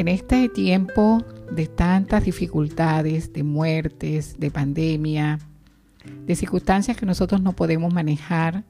En 0.00 0.08
este 0.08 0.48
tiempo 0.48 1.22
de 1.52 1.66
tantas 1.66 2.24
dificultades, 2.24 3.34
de 3.34 3.42
muertes, 3.42 4.40
de 4.40 4.50
pandemia, 4.50 5.38
de 6.24 6.36
circunstancias 6.36 6.96
que 6.96 7.04
nosotros 7.04 7.42
no 7.42 7.52
podemos 7.52 7.92
manejar, 7.92 8.64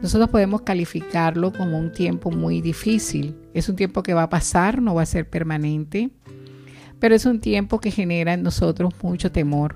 nosotros 0.00 0.30
podemos 0.30 0.62
calificarlo 0.62 1.52
como 1.52 1.76
un 1.76 1.90
tiempo 1.90 2.30
muy 2.30 2.60
difícil. 2.60 3.34
Es 3.54 3.68
un 3.68 3.74
tiempo 3.74 4.04
que 4.04 4.14
va 4.14 4.22
a 4.22 4.30
pasar, 4.30 4.80
no 4.80 4.94
va 4.94 5.02
a 5.02 5.06
ser 5.06 5.28
permanente, 5.28 6.10
pero 7.00 7.16
es 7.16 7.26
un 7.26 7.40
tiempo 7.40 7.80
que 7.80 7.90
genera 7.90 8.32
en 8.32 8.44
nosotros 8.44 8.94
mucho 9.02 9.32
temor. 9.32 9.74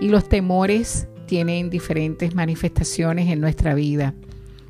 Y 0.00 0.10
los 0.10 0.28
temores 0.28 1.08
tienen 1.26 1.70
diferentes 1.70 2.36
manifestaciones 2.36 3.28
en 3.30 3.40
nuestra 3.40 3.74
vida. 3.74 4.14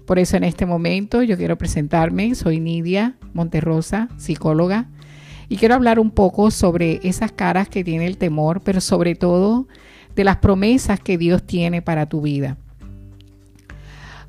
Por 0.06 0.18
eso 0.18 0.38
en 0.38 0.44
este 0.44 0.64
momento 0.64 1.22
yo 1.22 1.36
quiero 1.36 1.58
presentarme, 1.58 2.34
soy 2.34 2.60
Nidia 2.60 3.16
Monterrosa, 3.34 4.08
psicóloga, 4.16 4.88
y 5.50 5.56
quiero 5.56 5.74
hablar 5.74 5.98
un 5.98 6.12
poco 6.12 6.52
sobre 6.52 7.00
esas 7.02 7.32
caras 7.32 7.68
que 7.68 7.82
tiene 7.82 8.06
el 8.06 8.16
temor, 8.18 8.62
pero 8.62 8.80
sobre 8.80 9.16
todo 9.16 9.66
de 10.14 10.22
las 10.22 10.36
promesas 10.36 11.00
que 11.00 11.18
Dios 11.18 11.42
tiene 11.42 11.82
para 11.82 12.06
tu 12.06 12.22
vida. 12.22 12.56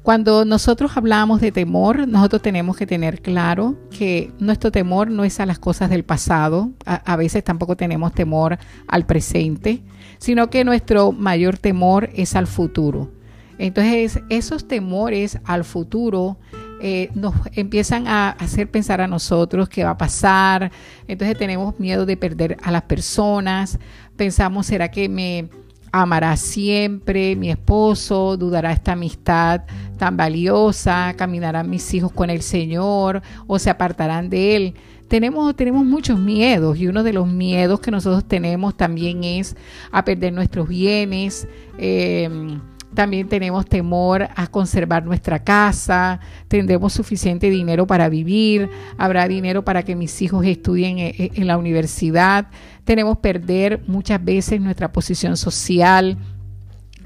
Cuando 0.01 0.45
nosotros 0.45 0.97
hablamos 0.97 1.39
de 1.39 1.51
temor, 1.51 2.07
nosotros 2.07 2.41
tenemos 2.41 2.75
que 2.75 2.87
tener 2.87 3.21
claro 3.21 3.77
que 3.91 4.31
nuestro 4.39 4.71
temor 4.71 5.11
no 5.11 5.23
es 5.23 5.39
a 5.39 5.45
las 5.45 5.59
cosas 5.59 5.91
del 5.91 6.03
pasado, 6.03 6.71
a, 6.85 7.15
veces 7.17 7.43
tampoco 7.43 7.77
tenemos 7.77 8.13
temor 8.13 8.57
al 8.87 9.05
presente, 9.05 9.83
sino 10.17 10.49
que 10.49 10.63
nuestro 10.63 11.11
mayor 11.11 11.59
temor 11.59 12.09
es 12.15 12.35
al 12.35 12.47
futuro. 12.47 13.11
Entonces, 13.59 14.21
esos 14.29 14.67
temores 14.67 15.37
al 15.45 15.63
futuro 15.65 16.39
eh, 16.83 17.11
nos 17.13 17.35
empiezan 17.53 18.07
a 18.07 18.31
hacer 18.31 18.69
pensar 18.69 19.01
a 19.01 19.07
nosotros 19.07 19.69
qué 19.69 19.83
va 19.83 19.91
a 19.91 19.97
pasar. 19.97 20.71
Entonces 21.07 21.37
tenemos 21.37 21.79
miedo 21.79 22.07
de 22.07 22.17
perder 22.17 22.57
a 22.63 22.71
las 22.71 22.81
personas. 22.81 23.77
Pensamos, 24.15 24.65
¿será 24.65 24.89
que 24.89 25.07
me 25.07 25.47
amará 25.91 26.37
siempre 26.37 27.35
mi 27.35 27.51
esposo, 27.51 28.37
dudará 28.37 28.71
esta 28.71 28.93
amistad 28.93 29.61
tan 29.97 30.17
valiosa, 30.17 31.13
caminarán 31.17 31.69
mis 31.69 31.93
hijos 31.93 32.11
con 32.11 32.29
el 32.29 32.41
Señor 32.41 33.21
o 33.45 33.59
se 33.59 33.69
apartarán 33.69 34.29
de 34.29 34.55
Él. 34.55 34.73
Tenemos, 35.07 35.55
tenemos 35.55 35.85
muchos 35.85 36.17
miedos 36.17 36.79
y 36.79 36.87
uno 36.87 37.03
de 37.03 37.13
los 37.13 37.27
miedos 37.27 37.81
que 37.81 37.91
nosotros 37.91 38.25
tenemos 38.25 38.75
también 38.75 39.23
es 39.23 39.55
a 39.91 40.05
perder 40.05 40.31
nuestros 40.31 40.69
bienes. 40.69 41.47
Eh, 41.77 42.57
también 42.93 43.27
tenemos 43.27 43.65
temor 43.65 44.27
a 44.35 44.47
conservar 44.47 45.05
nuestra 45.05 45.43
casa, 45.43 46.19
tendremos 46.47 46.93
suficiente 46.93 47.49
dinero 47.49 47.87
para 47.87 48.09
vivir, 48.09 48.69
habrá 48.97 49.27
dinero 49.27 49.63
para 49.63 49.83
que 49.83 49.95
mis 49.95 50.21
hijos 50.21 50.45
estudien 50.45 50.99
e, 50.99 51.09
e, 51.17 51.31
en 51.35 51.47
la 51.47 51.57
universidad, 51.57 52.47
tenemos 52.83 53.17
perder 53.19 53.83
muchas 53.87 54.23
veces 54.23 54.59
nuestra 54.59 54.91
posición 54.91 55.37
social, 55.37 56.17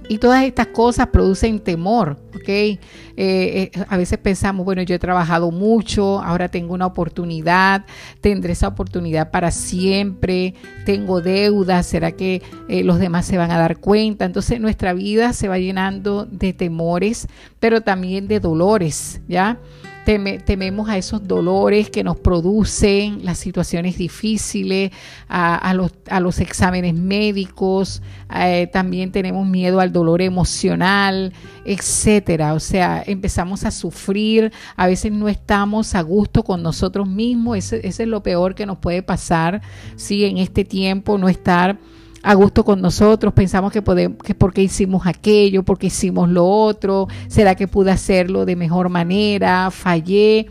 y 0.10 0.18
todas 0.18 0.44
estas 0.44 0.68
cosas 0.68 1.08
producen 1.08 1.60
temor, 1.60 2.18
¿ok? 2.36 2.48
Eh, 2.48 2.80
eh, 3.18 3.72
a 3.88 3.98
veces 3.98 4.18
pensamos, 4.18 4.66
bueno, 4.66 4.82
yo 4.82 4.96
he 4.96 5.00
trabajado 5.00 5.52
mucho, 5.52 6.22
ahora 6.22 6.50
tengo 6.50 6.74
una 6.74 6.86
oportunidad, 6.86 7.86
tendré 8.22 8.54
esa 8.54 8.68
oportunidad 8.68 9.32
para 9.32 9.52
siempre, 9.52 10.54
tengo 10.86 11.22
deudas, 11.22 11.86
¿será 11.86 12.12
que 12.12 12.42
eh, 12.68 12.84
los 12.84 13.00
demás 13.00 13.26
se 13.26 13.38
van 13.38 13.52
a 13.52 13.58
dar 13.58 13.78
cuenta? 13.78 14.26
Entonces 14.26 14.60
nuestra 14.60 14.94
vida 14.94 15.34
se 15.34 15.48
va 15.48 15.58
llenando 15.58 16.26
de 16.26 16.54
temores, 16.54 17.28
pero 17.60 17.82
también 17.82 18.28
de 18.28 18.40
dolores, 18.40 19.22
¿ya? 19.28 19.60
Tememos 20.06 20.88
a 20.88 20.98
esos 20.98 21.28
dolores 21.28 21.90
que 21.90 22.04
nos 22.04 22.18
producen 22.18 23.26
las 23.26 23.40
situaciones 23.40 23.98
difíciles, 23.98 24.92
a, 25.28 25.74
los, 25.74 26.40
exámenes 26.40 26.94
médicos, 26.94 28.04
eh, 28.34 28.70
también 28.72 29.12
tenemos 29.12 29.48
miedo 29.48 29.80
al 29.80 29.92
dolor 29.92 30.22
emocional, 30.22 31.34
etcétera. 31.66 32.54
O 32.54 32.60
sea, 32.60 33.04
empezamos 33.06 33.66
a 33.66 33.72
sufrir, 33.72 34.54
a 34.76 34.88
veces 34.88 35.12
no 35.12 35.28
estamos 35.28 35.96
a 35.96 36.02
gusto 36.02 36.44
con 36.44 36.62
nosotros 36.62 37.08
mismos, 37.08 37.58
ese, 37.58 37.88
es 37.88 38.00
lo 38.08 38.22
peor 38.22 38.54
que 38.54 38.66
nos 38.66 38.78
puede 38.78 39.02
pasar, 39.02 39.62
si 39.96 40.26
en 40.26 40.38
este 40.38 40.64
tiempo 40.64 41.18
no 41.18 41.28
estar 41.30 41.80
a 42.26 42.34
gusto 42.34 42.66
con 42.66 42.82
nosotros, 42.82 43.34
pensamos 43.34 43.72
que 43.72 43.84
podemos, 43.84 44.18
que 44.18 44.34
porque 44.34 44.64
hicimos 44.64 45.06
aquello, 45.06 45.62
porque 45.62 45.88
hicimos 45.88 46.28
lo 46.28 46.48
otro, 46.48 47.08
será 47.28 47.54
que 47.54 47.68
pude 47.68 47.92
hacerlo 47.92 48.46
de 48.46 48.56
mejor 48.56 48.90
manera, 48.90 49.70
fallé. 49.70 50.48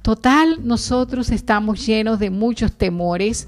Total, 0.00 0.60
nosotros 0.64 1.30
estamos 1.30 1.84
llenos 1.86 2.18
de 2.18 2.30
muchos 2.30 2.72
temores 2.72 3.46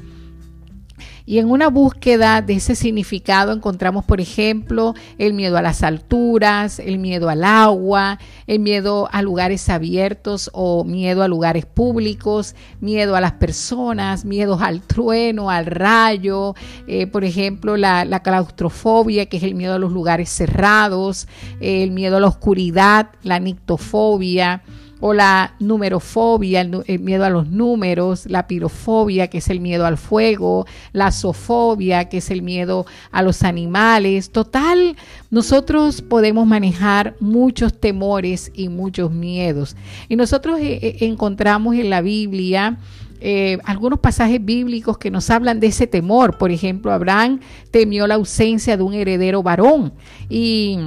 y 1.27 1.39
en 1.39 1.51
una 1.51 1.69
búsqueda 1.69 2.43
de 2.43 2.55
ese 2.55 2.75
significado 2.75 3.53
encontramos, 3.53 4.05
por 4.05 4.21
ejemplo, 4.21 4.95
el 5.19 5.35
miedo 5.35 5.57
a 5.57 5.63
las 5.63 5.83
alturas, 5.83 6.79
el 6.79 6.99
miedo 6.99 7.29
al 7.29 7.45
agua, 7.45 8.19
el 8.47 8.61
miedo 8.61 9.09
a 9.13 9.23
lugares 9.23 9.69
abiertos 9.69 10.51
o 10.53 10.85
miedo 10.85 11.23
a 11.23 11.29
lugares 11.29 11.67
públicos, 11.67 12.55
miedo 12.81 13.17
a 13.17 13.21
las 13.21 13.33
personas, 13.33 14.25
miedo 14.25 14.59
al 14.61 14.83
trueno, 14.83 15.51
al 15.51 15.67
rayo, 15.67 16.55
eh, 16.87 17.07
por 17.07 17.25
ejemplo, 17.25 17.77
la, 17.77 18.21
claustrofobia, 18.23 19.27
que 19.27 19.39
es 19.39 19.43
el 19.43 19.55
miedo 19.55 19.75
a 19.75 19.79
los 19.79 19.93
lugares 19.93 20.29
cerrados, 20.29 21.27
el 21.61 21.91
miedo 21.91 22.19
a 22.19 22.21
la 22.21 22.29
oscuridad, 22.29 23.11
la 23.23 23.39
nictofobia 23.39 24.63
o 25.01 25.15
la 25.15 25.55
numerofobia, 25.59 26.61
el, 26.61 27.01
miedo 27.01 27.25
a 27.25 27.31
los 27.31 27.49
números, 27.49 28.27
la 28.27 28.47
pirofobia, 28.47 29.29
que 29.29 29.39
es 29.39 29.49
el 29.49 29.61
miedo 29.61 29.87
al 29.87 29.97
fuego, 29.97 30.67
la 30.93 31.11
zoofobia, 31.11 32.09
que 32.09 32.19
es 32.19 32.31
el 32.31 32.43
miedo 32.43 32.87
a 33.11 33.23
los 33.23 33.43
animales. 33.43 34.31
Total, 34.31 34.97
nosotros 35.31 36.03
podemos 36.03 36.47
manejar 36.47 37.17
muchos 37.21 37.79
temores 37.79 38.53
y 38.55 38.69
muchos 38.69 39.11
miedos. 39.11 39.77
Y 40.09 40.17
nosotros 40.17 40.61
eh, 40.61 40.79
eh, 40.83 40.97
encontramos 41.01 41.75
en 41.77 41.91
la 41.91 42.03
Biblia 42.03 42.79
eh, 43.23 43.59
algunos 43.65 43.99
pasajes 43.99 44.43
bíblicos 44.43 44.97
que 44.97 45.11
nos 45.11 45.29
hablan 45.29 45.61
de 45.61 45.67
ese 45.67 45.87
temor. 45.87 46.39
Por 46.39 46.51
ejemplo, 46.51 46.91
Abraham 46.91 47.41
temió 47.71 48.07
la 48.07 48.15
ausencia 48.15 48.77
de 48.77 48.83
un 48.83 48.95
heredero 48.95 49.43
varón 49.43 49.93
y 50.31 50.79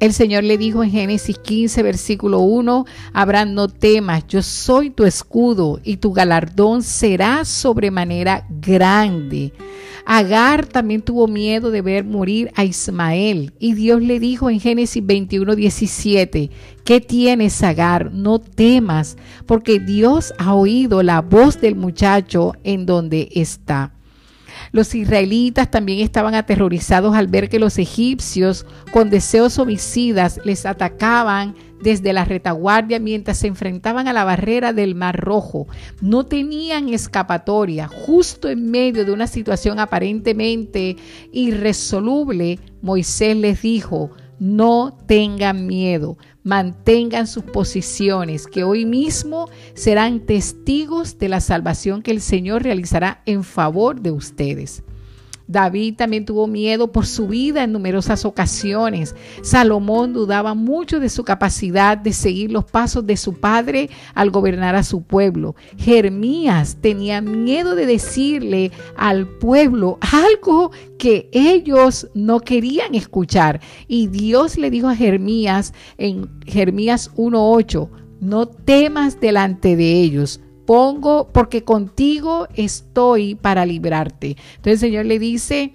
el 0.00 0.12
Señor 0.12 0.44
le 0.44 0.58
dijo 0.58 0.84
en 0.84 0.90
Génesis 0.90 1.38
15, 1.38 1.82
versículo 1.82 2.40
1, 2.40 2.84
Abraham, 3.12 3.54
no 3.54 3.68
temas, 3.68 4.26
yo 4.28 4.42
soy 4.42 4.90
tu 4.90 5.04
escudo 5.04 5.80
y 5.82 5.96
tu 5.96 6.12
galardón 6.12 6.82
será 6.82 7.44
sobremanera 7.44 8.46
grande. 8.48 9.52
Agar 10.06 10.64
también 10.64 11.02
tuvo 11.02 11.28
miedo 11.28 11.70
de 11.70 11.82
ver 11.82 12.04
morir 12.04 12.50
a 12.54 12.64
Ismael 12.64 13.52
y 13.58 13.74
Dios 13.74 14.00
le 14.00 14.18
dijo 14.20 14.48
en 14.48 14.60
Génesis 14.60 15.04
21, 15.04 15.54
17, 15.54 16.50
¿qué 16.84 17.00
tienes 17.00 17.62
Agar? 17.62 18.12
No 18.12 18.38
temas, 18.38 19.18
porque 19.44 19.80
Dios 19.80 20.32
ha 20.38 20.54
oído 20.54 21.02
la 21.02 21.20
voz 21.20 21.60
del 21.60 21.74
muchacho 21.74 22.54
en 22.64 22.86
donde 22.86 23.28
está. 23.34 23.97
Los 24.72 24.94
israelitas 24.94 25.70
también 25.70 26.00
estaban 26.00 26.34
aterrorizados 26.34 27.14
al 27.14 27.26
ver 27.26 27.48
que 27.48 27.58
los 27.58 27.78
egipcios, 27.78 28.66
con 28.92 29.10
deseos 29.10 29.58
homicidas, 29.58 30.40
les 30.44 30.66
atacaban 30.66 31.54
desde 31.80 32.12
la 32.12 32.24
retaguardia 32.24 32.98
mientras 32.98 33.38
se 33.38 33.46
enfrentaban 33.46 34.08
a 34.08 34.12
la 34.12 34.24
barrera 34.24 34.72
del 34.72 34.94
Mar 34.94 35.18
Rojo. 35.18 35.66
No 36.00 36.26
tenían 36.26 36.88
escapatoria. 36.88 37.88
Justo 37.88 38.48
en 38.48 38.70
medio 38.70 39.04
de 39.04 39.12
una 39.12 39.26
situación 39.26 39.78
aparentemente 39.78 40.96
irresoluble, 41.32 42.58
Moisés 42.82 43.36
les 43.36 43.62
dijo, 43.62 44.10
no 44.38 44.96
tengan 45.06 45.66
miedo, 45.66 46.16
mantengan 46.42 47.26
sus 47.26 47.44
posiciones, 47.44 48.46
que 48.46 48.64
hoy 48.64 48.84
mismo 48.84 49.48
serán 49.74 50.20
testigos 50.20 51.18
de 51.18 51.28
la 51.28 51.40
salvación 51.40 52.02
que 52.02 52.10
el 52.10 52.20
Señor 52.20 52.62
realizará 52.62 53.22
en 53.26 53.44
favor 53.44 54.00
de 54.00 54.10
ustedes. 54.12 54.82
David 55.48 55.96
también 55.96 56.26
tuvo 56.26 56.46
miedo 56.46 56.92
por 56.92 57.06
su 57.06 57.26
vida 57.26 57.64
en 57.64 57.72
numerosas 57.72 58.24
ocasiones. 58.26 59.16
Salomón 59.42 60.12
dudaba 60.12 60.54
mucho 60.54 61.00
de 61.00 61.08
su 61.08 61.24
capacidad 61.24 61.96
de 61.96 62.12
seguir 62.12 62.52
los 62.52 62.66
pasos 62.66 63.06
de 63.06 63.16
su 63.16 63.34
padre 63.34 63.88
al 64.14 64.30
gobernar 64.30 64.76
a 64.76 64.82
su 64.82 65.02
pueblo. 65.02 65.56
Jeremías 65.78 66.76
tenía 66.80 67.22
miedo 67.22 67.74
de 67.74 67.86
decirle 67.86 68.70
al 68.96 69.26
pueblo 69.26 69.98
algo 70.00 70.70
que 70.98 71.30
ellos 71.32 72.08
no 72.12 72.40
querían 72.40 72.94
escuchar. 72.94 73.60
Y 73.88 74.08
Dios 74.08 74.58
le 74.58 74.70
dijo 74.70 74.88
a 74.88 74.96
Jeremías 74.96 75.72
en 75.96 76.28
Jeremías 76.44 77.10
1.8, 77.16 77.88
no 78.20 78.46
temas 78.46 79.20
delante 79.20 79.76
de 79.76 80.02
ellos 80.02 80.40
pongo 80.68 81.28
porque 81.32 81.64
contigo 81.64 82.46
estoy 82.54 83.34
para 83.34 83.64
librarte. 83.64 84.36
Entonces 84.56 84.74
el 84.74 84.78
Señor 84.90 85.06
le 85.06 85.18
dice, 85.18 85.72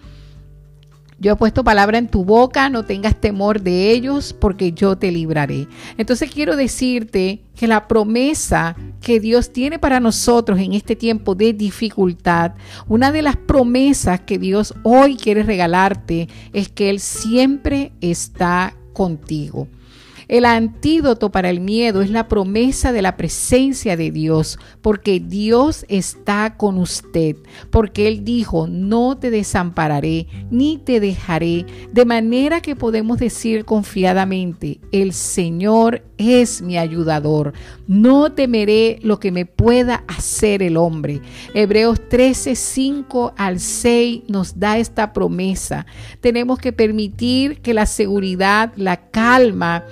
Yo 1.18 1.32
he 1.32 1.36
puesto 1.36 1.64
palabra 1.64 1.98
en 1.98 2.10
tu 2.10 2.24
boca, 2.24 2.70
no 2.70 2.86
tengas 2.86 3.20
temor 3.20 3.62
de 3.62 3.90
ellos, 3.90 4.36
porque 4.40 4.72
yo 4.72 4.96
te 4.96 5.12
libraré. 5.12 5.68
Entonces 5.98 6.30
quiero 6.30 6.56
decirte 6.56 7.42
que 7.56 7.66
la 7.66 7.88
promesa 7.88 8.76
que 9.02 9.20
Dios 9.20 9.52
tiene 9.52 9.80
para 9.80 10.00
nosotros 10.00 10.60
en 10.60 10.74
este 10.74 10.96
tiempo 10.96 11.34
de 11.34 11.54
dificultad, 11.54 12.52
una 12.88 13.12
de 13.12 13.24
las 13.24 13.36
promesas 13.36 14.20
que 14.22 14.38
Dios 14.38 14.76
hoy 14.84 15.18
quiere 15.18 15.42
regalarte 15.42 16.28
es 16.54 16.70
que 16.70 16.92
Él 16.92 17.00
siempre 17.00 17.94
está 18.00 18.76
contigo. 18.94 19.68
El 20.34 20.46
antídoto 20.46 21.32
para 21.32 21.52
el 21.52 21.60
miedo 21.60 22.02
es 22.02 22.10
la 22.10 22.28
promesa 22.28 22.92
de 22.92 23.04
la 23.04 23.18
presencia 23.18 23.96
de 23.96 24.10
Dios, 24.10 24.58
porque 24.82 25.20
Dios 25.20 25.86
está 25.90 26.58
con 26.58 26.80
usted, 26.80 27.36
porque 27.70 28.08
Él 28.08 28.26
dijo, 28.26 28.66
no 28.68 29.16
te 29.16 29.30
desampararé 29.30 30.26
ni 30.50 30.80
te 30.80 31.00
dejaré, 31.00 31.68
de 31.92 32.06
manera 32.06 32.62
que 32.62 32.76
podemos 32.76 33.20
decir 33.20 33.64
confiadamente, 33.64 34.80
el 34.92 35.14
Señor 35.14 36.02
es 36.18 36.64
mi 36.64 36.80
ayudador, 36.80 37.54
no 37.86 38.32
temeré 38.32 38.98
lo 39.04 39.20
que 39.20 39.32
me 39.32 39.46
pueda 39.46 40.04
hacer 40.08 40.64
el 40.64 40.78
hombre. 40.78 41.22
Hebreos 41.54 42.10
13, 42.10 42.56
5 42.56 43.36
al 43.38 43.60
6 43.60 44.24
nos 44.30 44.60
da 44.60 44.80
esta 44.80 45.14
promesa. 45.14 45.86
Tenemos 46.22 46.58
que 46.58 46.74
permitir 46.74 47.62
que 47.62 47.76
la 47.76 47.86
seguridad, 47.86 48.74
la 48.78 49.12
calma, 49.12 49.84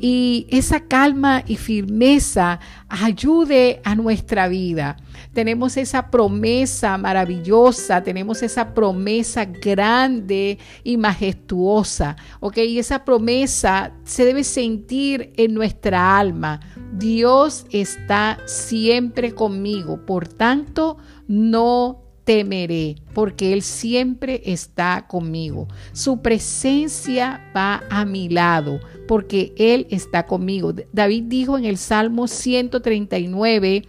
y 0.00 0.46
esa 0.50 0.80
calma 0.80 1.42
y 1.46 1.56
firmeza 1.56 2.60
ayude 2.88 3.80
a 3.84 3.94
nuestra 3.94 4.48
vida. 4.48 4.96
Tenemos 5.32 5.76
esa 5.76 6.10
promesa 6.10 6.96
maravillosa, 6.98 8.02
tenemos 8.02 8.42
esa 8.42 8.74
promesa 8.74 9.44
grande 9.44 10.58
y 10.84 10.96
majestuosa, 10.96 12.16
¿ok? 12.40 12.58
Y 12.58 12.78
esa 12.78 13.04
promesa 13.04 13.92
se 14.04 14.24
debe 14.24 14.44
sentir 14.44 15.32
en 15.36 15.54
nuestra 15.54 16.18
alma. 16.18 16.60
Dios 16.92 17.66
está 17.70 18.38
siempre 18.46 19.34
conmigo, 19.34 20.04
por 20.06 20.28
tanto, 20.28 20.96
no 21.28 22.02
temeré, 22.26 22.96
porque 23.14 23.52
Él 23.52 23.62
siempre 23.62 24.42
está 24.44 25.06
conmigo. 25.06 25.68
Su 25.92 26.22
presencia 26.22 27.40
va 27.56 27.84
a 27.88 28.04
mi 28.04 28.28
lado, 28.28 28.80
porque 29.06 29.52
Él 29.56 29.86
está 29.90 30.26
conmigo. 30.26 30.74
David 30.92 31.24
dijo 31.26 31.58
en 31.58 31.64
el 31.64 31.76
Salmo 31.76 32.28
139, 32.28 33.84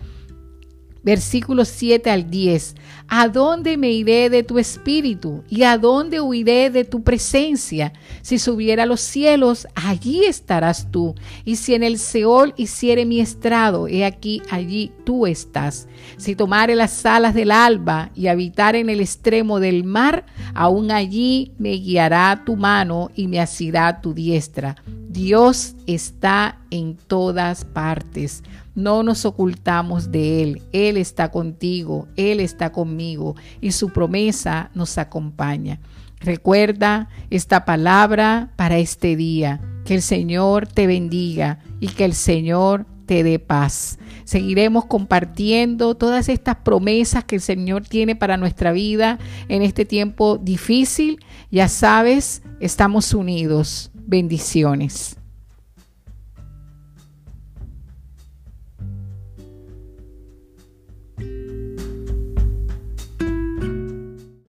versículos 1.07 1.69
7 1.69 2.09
al 2.09 2.29
10. 2.29 2.75
¿A 3.07 3.29
dónde 3.29 3.77
me 3.77 3.91
iré 3.91 4.29
de 4.29 4.43
tu 4.43 4.59
espíritu? 4.59 5.41
¿Y 5.47 5.63
a 5.63 5.77
dónde 5.77 6.19
huiré 6.19 6.69
de 6.69 6.83
tu 6.83 7.01
presencia? 7.01 7.93
Si 8.21 8.37
subiera 8.37 8.83
a 8.83 8.85
los 8.85 8.99
cielos, 8.99 9.67
allí 9.73 10.25
estarás 10.25 10.91
tú. 10.91 11.15
Y 11.45 11.55
si 11.55 11.75
en 11.75 11.83
el 11.83 11.97
Seol 11.97 12.53
hiciere 12.57 13.05
mi 13.05 13.21
estrado, 13.21 13.87
he 13.87 14.03
aquí, 14.03 14.41
allí 14.49 14.91
tú 15.05 15.25
estás. 15.25 15.87
Si 16.17 16.35
tomare 16.35 16.75
las 16.75 17.05
alas 17.05 17.33
del 17.33 17.51
alba 17.51 18.11
y 18.13 18.27
habitar 18.27 18.75
en 18.75 18.89
el 18.89 18.99
extremo 18.99 19.61
del 19.61 19.85
mar, 19.85 20.25
aún 20.53 20.91
allí 20.91 21.53
me 21.57 21.71
guiará 21.71 22.43
tu 22.45 22.57
mano 22.57 23.11
y 23.15 23.29
me 23.29 23.39
asirá 23.39 24.01
tu 24.01 24.13
diestra. 24.13 24.75
Dios 25.17 25.75
está 25.87 26.59
en 26.69 26.95
todas 26.95 27.65
partes. 27.65 28.43
No 28.75 29.01
nos 29.01 29.25
ocultamos 29.25 30.11
de 30.11 30.43
Él. 30.43 30.61
Él 30.73 30.95
está 30.95 31.31
contigo, 31.31 32.07
Él 32.15 32.39
está 32.39 32.71
conmigo 32.71 33.35
y 33.59 33.71
su 33.71 33.89
promesa 33.89 34.69
nos 34.75 34.99
acompaña. 34.99 35.79
Recuerda 36.19 37.09
esta 37.31 37.65
palabra 37.65 38.51
para 38.57 38.77
este 38.77 39.15
día. 39.15 39.59
Que 39.85 39.95
el 39.95 40.03
Señor 40.03 40.67
te 40.67 40.85
bendiga 40.85 41.61
y 41.79 41.87
que 41.87 42.05
el 42.05 42.13
Señor 42.13 42.85
te 43.07 43.23
dé 43.23 43.39
paz. 43.39 43.97
Seguiremos 44.23 44.85
compartiendo 44.85 45.95
todas 45.95 46.29
estas 46.29 46.57
promesas 46.57 47.23
que 47.23 47.37
el 47.37 47.41
Señor 47.41 47.87
tiene 47.87 48.15
para 48.15 48.37
nuestra 48.37 48.71
vida 48.71 49.17
en 49.49 49.63
este 49.63 49.83
tiempo 49.83 50.37
difícil. 50.37 51.17
Ya 51.49 51.69
sabes, 51.69 52.43
estamos 52.59 53.15
unidos. 53.15 53.89
Bendiciones. 54.07 55.16